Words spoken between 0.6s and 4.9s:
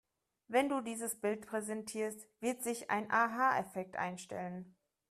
du dieses Bild präsentierst, wird sich ein Aha-Effekt einstellen.